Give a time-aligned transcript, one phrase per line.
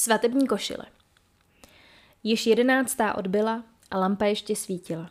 [0.00, 0.84] Svatební košile.
[2.22, 5.10] Již jedenáctá odbyla a lampa ještě svítila.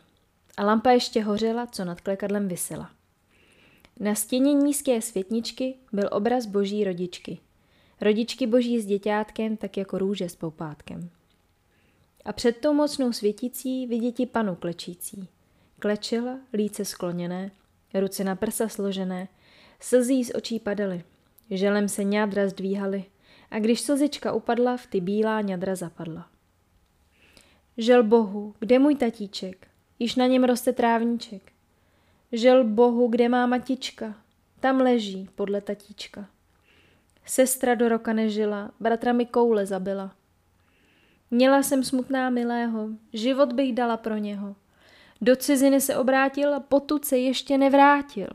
[0.56, 2.90] A lampa ještě hořela, co nad klekadlem visela.
[4.00, 7.38] Na stěně nízké světničky byl obraz boží rodičky.
[8.00, 11.10] Rodičky boží s děťátkem, tak jako růže s poupátkem.
[12.24, 15.28] A před tou mocnou světící viděti panu klečící.
[15.78, 17.50] Klečela, líce skloněné,
[17.94, 19.28] ruce na prsa složené,
[19.80, 21.04] slzí z očí padaly,
[21.50, 23.04] želem se ňádra zdvíhaly
[23.50, 26.28] a když slzička upadla, v ty bílá ňadra zapadla.
[27.76, 29.68] Žel Bohu, kde můj tatíček?
[29.98, 31.52] Již na něm roste trávníček.
[32.32, 34.14] Žel Bohu, kde má matička?
[34.60, 36.26] Tam leží, podle tatíčka.
[37.26, 40.14] Sestra do roka nežila, bratra mi koule zabila.
[41.30, 44.56] Měla jsem smutná milého, život bych dala pro něho.
[45.20, 48.28] Do ciziny se obrátil a potud se ještě nevrátil.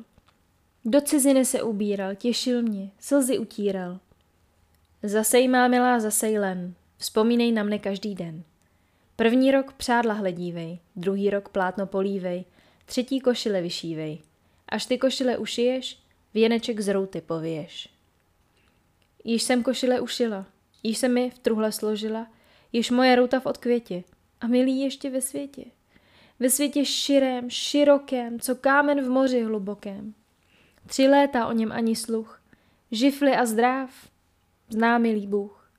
[0.86, 4.00] Do ciziny se ubíral, těšil mě, slzy utíral.
[5.06, 8.42] Zasej má milá, zasej len, vzpomínej na mne každý den.
[9.16, 12.46] První rok přádla hledívej, druhý rok plátno polívej,
[12.86, 14.22] třetí košile vyšívej.
[14.70, 16.00] Až ty košile ušiješ,
[16.34, 17.90] věneček z routy pověješ.
[19.24, 20.46] Již jsem košile ušila,
[20.84, 22.28] již se mi v truhle složila,
[22.74, 24.04] již moje routa v odkvětě
[24.42, 25.66] a milý ještě ve světě.
[26.40, 30.14] Ve světě širém, širokém, co kámen v moři hlubokém.
[30.88, 32.42] Tři léta o něm ani sluch,
[32.92, 33.90] žifly a zdrav,
[34.70, 35.72] zná milý Bůh.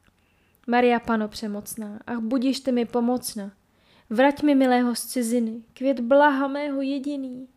[0.67, 3.53] Maria Pano přemocná, ach budište mi pomocna.
[4.11, 7.49] Vrať mi milého z ciziny, květ blaha mého jediný.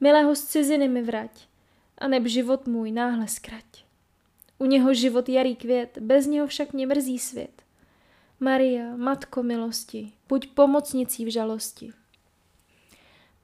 [0.00, 1.48] Milého z ciziny mi vrať,
[1.98, 3.64] a neb život můj náhle zkrať.
[4.58, 7.62] U něho život jarý květ, bez něho však mě mrzí svět.
[8.40, 11.92] Maria, matko milosti, buď pomocnicí v žalosti.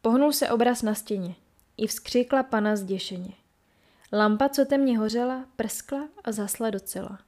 [0.02, 1.34] Pohnul se obraz na stěně.
[1.76, 3.32] I vzkřikla pana zděšeně.
[4.12, 7.18] Lampa, co temně hořela, prskla a zasla docela.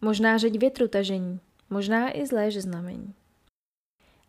[0.00, 3.14] Možná řeď větru tažení, možná i zlé znamení.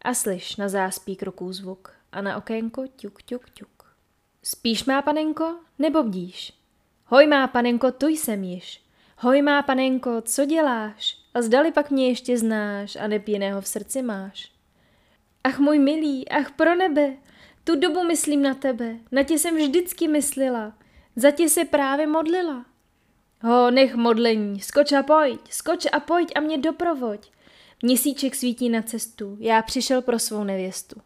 [0.02, 3.96] A slyš na záspí kroků zvuk a na okénko ťuk, ťuk, ťuk.
[4.44, 6.54] Spíš má panenko, nebo bdíš?
[7.06, 8.84] Hoj má panenko, tu jsem již.
[9.18, 11.18] Hoj má panenko, co děláš?
[11.34, 14.52] A zdali pak mě ještě znáš a nepěného v srdci máš.
[15.44, 17.18] Ach můj milý, ach pro nebe,
[17.64, 20.74] tu dobu myslím na tebe, na tě jsem vždycky myslela,
[21.16, 22.66] za tě se právě modlila.
[23.42, 27.32] Ho, nech modlení, skoč a pojď, skoč a pojď a mě doprovoď.
[27.84, 31.02] Měsíček svítí na cestu, já přišel pro svou nevěstu.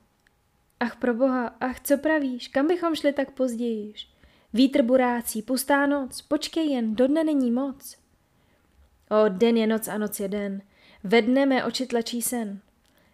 [0.80, 3.94] Ach pro boha, ach co pravíš, kam bychom šli tak později?
[4.54, 7.98] Vítr burácí, pustá noc, počkej jen, do dne není moc.
[9.10, 10.62] O, den je noc a noc je den,
[11.04, 12.60] ve dne mé oči tlačí sen.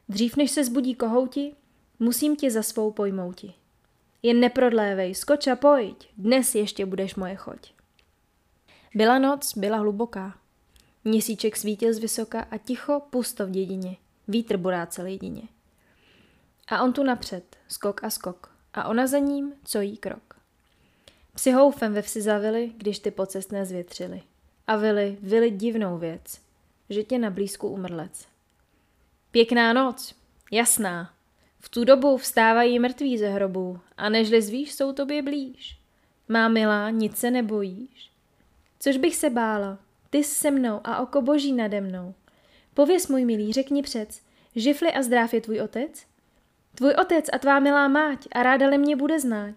[0.09, 1.56] Dřív než se zbudí kohouti,
[2.00, 3.53] musím tě za svou pojmouti.
[4.23, 7.76] Jen neprodlévej, skoč a pojď, dnes ještě budeš moje choť.
[8.96, 10.38] Byla noc, byla hluboká.
[11.03, 13.98] Měsíček svítil z vysoka a ticho pusto v dědině.
[14.28, 15.42] Vítr burácel jedině.
[16.68, 18.52] A on tu napřed, skok a skok.
[18.74, 20.40] A ona za ním, co jí krok.
[21.34, 24.22] Psi houfem ve vsi zavili, když ty pocestné zvětřili.
[24.68, 26.42] A vili, vili divnou věc,
[26.90, 28.28] že tě na blízku umrlec.
[29.31, 30.16] Pěkná noc,
[30.52, 31.14] jasná.
[31.59, 35.80] V tu dobu vstávají mrtví ze hrobů a nežli zvíš, jsou tobě blíž.
[36.28, 38.12] Má milá, nic se nebojíš.
[38.79, 39.79] Což bych se bála,
[40.09, 42.13] ty jsi se mnou a oko boží nade mnou.
[42.73, 44.21] Pověz, můj milý, řekni přec,
[44.55, 46.05] žifli a zdráv je tvůj otec?
[46.75, 49.55] Tvůj otec a tvá milá máť a ráda mě bude znát.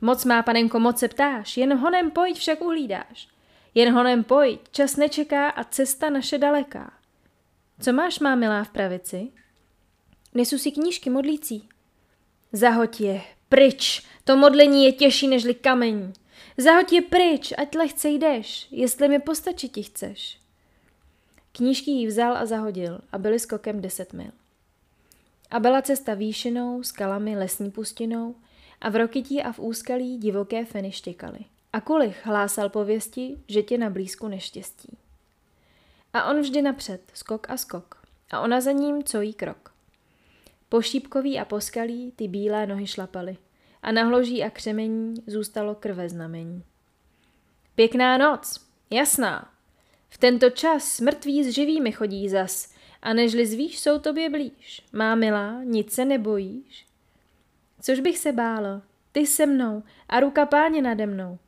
[0.00, 3.28] Moc má, panenko, moc se ptáš, jen honem pojď však uhlídáš.
[3.74, 6.92] Jen honem pojď, čas nečeká a cesta naše daleká.
[7.80, 9.28] Co máš, má milá, v pravici?
[10.34, 11.68] Nesu si knížky modlící.
[12.52, 16.12] Zahoď je, pryč, to modlení je těžší nežli kamení.
[16.56, 20.38] Zahoď je pryč, ať lehce jdeš, jestli mi postačit ti chceš.
[21.52, 24.30] Knížky jí vzal a zahodil a byly skokem deset mil.
[25.50, 28.34] A byla cesta výšinou, skalami, lesní pustinou
[28.80, 31.38] a v rokytí a v úskalí divoké feny štěkaly.
[31.72, 34.98] A kulich hlásal pověsti, že tě na blízku neštěstí.
[36.12, 38.02] A on vždy napřed, skok a skok.
[38.30, 39.72] A ona za ním co jí krok.
[40.68, 43.36] Po šípkový a poskalí ty bílé nohy šlapaly
[43.82, 46.62] a na hloží a křemení zůstalo krve znamení.
[47.74, 49.50] Pěkná noc, jasná.
[50.08, 54.82] V tento čas mrtví s živými chodí zas a nežli zvíš, jsou tobě blíž.
[54.92, 56.86] Má milá, nic se nebojíš.
[57.80, 58.82] Což bych se bála,
[59.12, 61.38] ty se mnou a ruka páně nade mnou.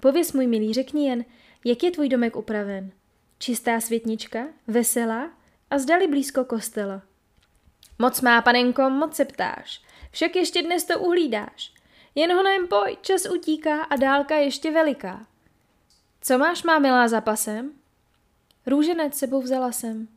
[0.00, 1.24] Pověz, můj milý, řekni jen,
[1.64, 2.90] jak je tvůj domek upraven.
[3.38, 5.30] Čistá světnička, veselá
[5.70, 7.02] a zdali blízko kostela.
[7.98, 9.82] Moc má, panenko, moc se ptáš.
[10.10, 11.72] Však ještě dnes to uhlídáš.
[12.14, 15.26] Jen honem pojď, čas utíká a dálka ještě veliká.
[16.20, 17.72] Co máš, má milá, za pasem?
[18.66, 20.08] Růženec sebou vzala sem.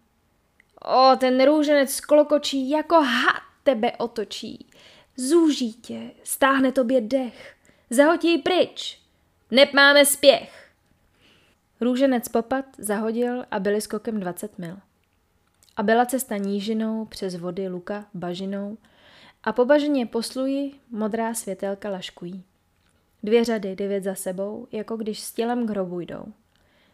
[0.85, 4.65] O, ten růženec sklokočí jako had tebe otočí.
[5.17, 7.55] Zúží tě, stáhne tobě dech.
[7.89, 8.99] Zahoď jej pryč.
[9.51, 10.69] Nep máme spěch.
[11.81, 14.77] Růženec popad zahodil a byli skokem 20 mil.
[15.77, 18.77] A byla cesta nížinou, přes vody luka, bažinou
[19.43, 22.43] a po bažině posluji modrá světelka laškují.
[23.23, 26.25] Dvě řady, devět za sebou, jako když s tělem k hrobu jdou.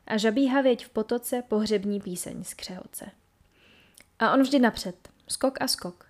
[0.08, 3.12] A žabí havěť v potoce pohřební píseň z křehoce.
[4.20, 6.06] A on vždy napřed, skok a skok.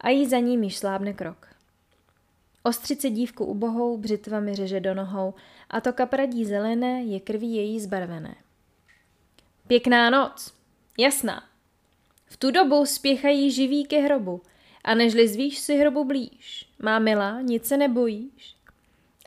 [0.00, 1.46] A jí za ním již slábne krok.
[2.62, 5.34] Ostřice dívku ubohou břitvami řeže do nohou
[5.70, 8.34] a to kapradí zelené je krví její zbarvené.
[9.66, 10.54] Pěkná noc,
[10.98, 11.44] jasná.
[12.26, 14.42] V tu dobu spěchají živí ke hrobu
[14.84, 16.68] a nežli zvíš si hrobu blíž.
[16.78, 18.56] Má milá, nic se nebojíš.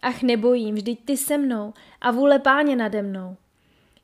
[0.01, 3.37] Ach nebojím, vždyť ty se mnou a vůle páně nade mnou.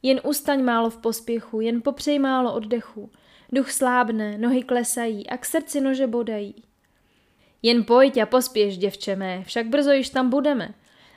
[0.01, 3.11] Jen ustaň málo v pospěchu, jen popřej málo oddechu.
[3.51, 6.55] Duch slábne, nohy klesají a k srdci nože bodají.
[7.61, 10.73] Jen pojď a pospěš, děvče mé, však brzo již tam budeme.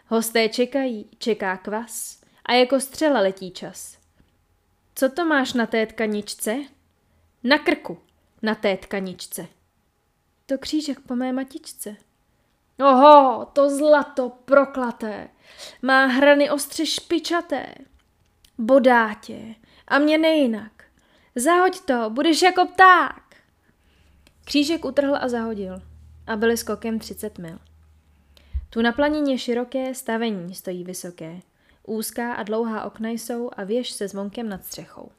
[0.07, 3.99] Hosté čekají, čeká kvas a jako střela letí čas.
[4.95, 6.57] Co to máš na té tkaničce?
[7.45, 7.99] Na krku,
[8.43, 9.47] na té tkaničce.
[10.51, 11.97] To křížek po mé matičce.
[12.81, 15.29] Oho, to zlato proklaté,
[15.83, 17.75] má hrany ostře špičaté.
[18.59, 19.55] Bodá tě,
[19.89, 20.85] a mě nejinak.
[21.35, 23.37] Zahoď to, budeš jako pták.
[24.45, 25.83] Křížek utrhl a zahodil
[26.27, 27.59] a byli skokem 30 mil.
[28.71, 31.41] Tu na planině široké stavení stojí vysoké.
[31.87, 35.11] Úzká a dlouhá okna jsou a věž se zvonkem nad střechou.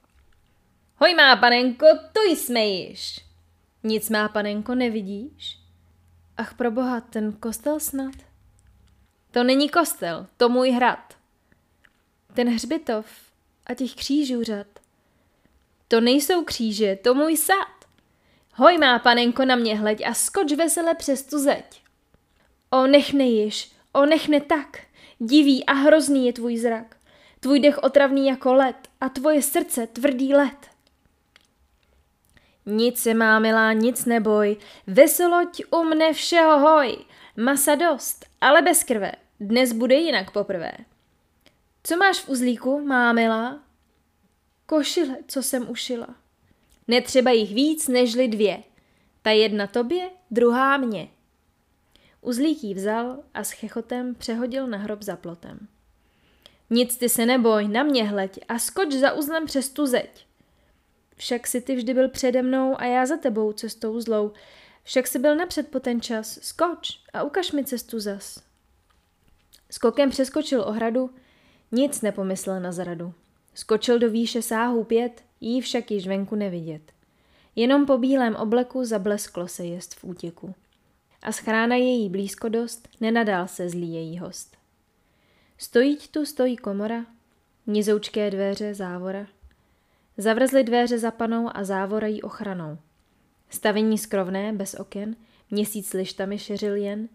[0.96, 3.31] Hoj má panenko, tu jsme již.
[3.84, 5.60] Nic má panenko, nevidíš?
[6.38, 8.14] Ach pro boha, ten kostel snad?
[9.32, 11.14] To není kostel, to můj hrad.
[12.34, 13.06] Ten hřbitov
[13.66, 14.68] a těch křížů řad.
[15.88, 17.86] To nejsou kříže, to můj sad.
[18.54, 21.82] Hoj má panenko na mě hleď a skoč vesele přes tu zeď.
[22.70, 24.80] O nech mne již, o nech mne tak,
[25.20, 26.98] divý a hrozný je tvůj zrak.
[27.40, 30.71] Tvůj dech otravný jako led a tvoje srdce tvrdý led.
[32.66, 36.98] Nic se má milá, nic neboj, veseloť u mne všeho hoj,
[37.38, 40.72] masa dost, ale bez krve, dnes bude jinak poprvé.
[41.84, 43.60] Co máš v uzlíku, má milá?
[44.66, 46.08] Košile, co jsem ušila.
[46.88, 48.64] Netřeba jich víc nežli dvě.
[49.22, 51.08] Ta jedna tobě, druhá mě.
[52.22, 55.68] Uzlík jí vzal a s chechotem přehodil na hrob za plotem.
[56.70, 60.26] Nic ty se neboj, na mě hleď a skoč za uzlem přes tu zeď.
[61.22, 64.32] Však si ty vždy byl přede mnou a já za tebou cestou zlou.
[64.84, 68.44] Však si byl napřed po ten čas, skoč a ukaž mi cestu zas.
[69.72, 71.10] Skokem přeskočil ohradu,
[71.72, 73.14] nic nepomyslel na zradu.
[73.54, 76.92] Skočil do výše sáhu pět, jí však již venku nevidět.
[77.56, 80.56] Jenom po bílém obleku zablesklo se jest v útěku.
[81.22, 84.58] A schrána její blízko dost, nenadál se zlý její host.
[85.58, 87.06] Stojí tu stojí komora,
[87.68, 89.28] nizoučké dveře závora.
[90.22, 92.78] Zavrzly dveře za panou a závora jí ochranou.
[93.50, 95.16] Stavení skrovné, bez oken,
[95.52, 97.10] měsíc lištami šeřil jen,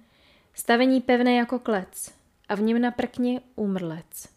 [0.55, 2.13] stavení pevné jako klec
[2.49, 4.29] a v něm na prkně umrlec.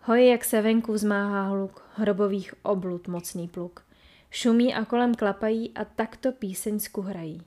[0.00, 3.84] Hoj, jak se venku vzmáhá hluk, hrobových oblud mocný pluk.
[4.30, 7.42] Šumí a kolem klapají a takto píseňsku hrají.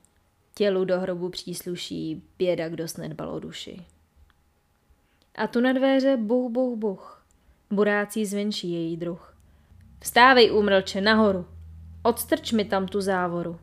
[0.55, 3.85] Tělu do hrobu přísluší, běda, kdo snedbal o duši.
[5.35, 7.25] A tu na dveře buch, buch, buch.
[7.71, 9.36] Burácí zvenčí její druh.
[9.99, 11.45] Vstávej, úmrlče, nahoru.
[12.03, 13.59] Odstrč mi tam tu závoru.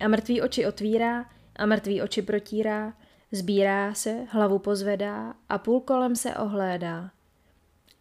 [0.00, 1.26] A mrtvý oči otvírá
[1.56, 2.94] a mrtvý oči protírá,
[3.32, 7.10] sbírá se, hlavu pozvedá a půl kolem se ohlédá.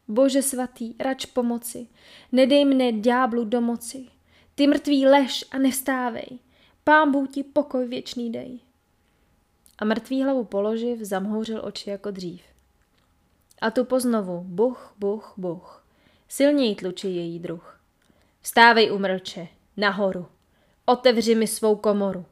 [0.08, 1.88] Bože svatý, rač pomoci,
[2.32, 4.08] nedej mne ďáblu do moci.
[4.56, 6.40] Ty mrtvý lež a nevstávej,
[6.84, 8.60] pán Bůh ti pokoj věčný dej.
[9.80, 12.42] A mrtvý hlavu položiv, zamhouřil oči jako dřív.
[13.62, 15.89] A tu poznovu, buch, buch, buch.
[16.32, 17.82] Silněji tlučí její druh.
[18.42, 20.26] Vstávej, umrlče, nahoru.
[20.86, 22.26] Otevři mi svou komoru.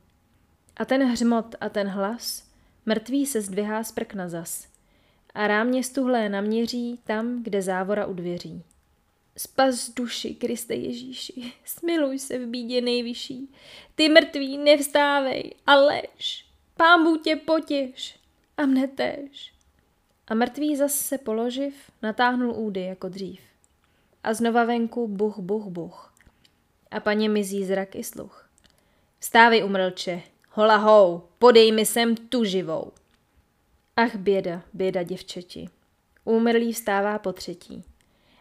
[0.77, 2.47] A ten hřmot a ten hlas,
[2.85, 4.67] mrtvý se zdvihá z prkna zas
[5.33, 8.63] a rámě stuhlé naměří tam, kde závora u dvěří.
[9.37, 13.53] Spas duši, Kriste Ježíši, smiluj se v bídě nejvyšší.
[13.95, 16.45] Ty mrtví nevstávej a lež,
[16.77, 18.19] pán Bůh tě potěž
[18.57, 19.53] a mne též.
[20.27, 23.39] A mrtvý zas se položiv, natáhnul údy jako dřív.
[24.27, 26.13] A znova venku buch, buch, buch.
[26.91, 28.49] A paně mizí zrak i sluch.
[29.19, 32.91] Vstávej, umrlče, hola hou, podej mi sem tu živou.
[33.95, 35.69] Ach běda, běda děvčeti.
[36.23, 37.83] Úmrlý vstává po třetí.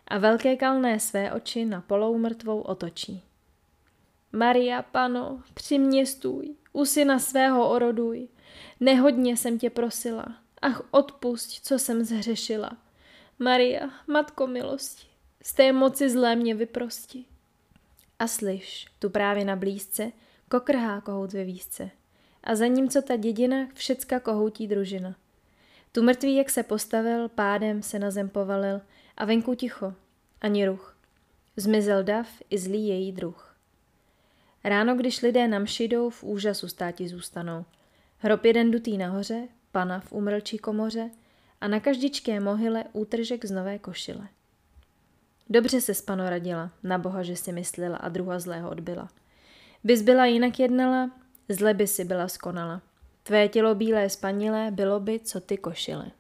[0.09, 3.23] a velké kalné své oči na polou mrtvou otočí.
[4.33, 8.29] Maria, pano, při mě stůj, u syna svého oroduj.
[8.81, 10.27] Nehodně jsem tě prosila,
[10.63, 12.71] ach odpusť, co jsem zhřešila.
[13.39, 15.07] Maria, matko milosti,
[15.47, 17.25] z té moci zlé mě vyprosti.
[18.19, 20.13] A slyš, tu právě na blízce,
[20.49, 21.91] kokrhá kohout ve výzce.
[22.45, 25.17] A za ním, co ta dědina, všecka kohoutí družina.
[25.93, 28.81] Tu mrtvý, jak se postavil, pádem se na zem povalil
[29.17, 29.95] a venku ticho,
[30.41, 30.97] ani ruch.
[31.57, 33.57] Zmizel dav i zlý její druh.
[34.65, 37.65] Ráno, když lidé na mši v úžasu státi zůstanou.
[38.19, 41.11] Hrob jeden dutý nahoře, pana v umrlčí komoře
[41.61, 44.29] a na každičké mohyle útržek z nové košile.
[45.51, 49.09] Dobře se spano radila, na boha, že si myslela a druha zlého odbyla.
[49.85, 51.11] Bys byla jinak jednala,
[51.49, 52.83] zle by si byla skonala.
[53.23, 56.11] Tvé tělo bílé spanilé bylo by, co ty košile.